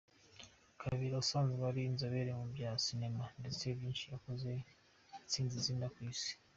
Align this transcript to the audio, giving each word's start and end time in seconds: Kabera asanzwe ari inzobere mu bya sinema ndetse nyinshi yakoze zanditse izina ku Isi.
Kabera 0.79 1.15
asanzwe 1.23 1.61
ari 1.71 1.81
inzobere 1.89 2.31
mu 2.39 2.45
bya 2.53 2.69
sinema 2.83 3.23
ndetse 3.39 3.63
nyinshi 3.79 4.03
yakoze 4.13 4.49
zanditse 5.31 5.55
izina 5.59 5.85
ku 5.95 5.99
Isi. 6.13 6.33